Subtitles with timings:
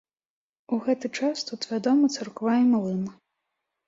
[0.77, 3.03] У гэты час тут вядомы царква і млын.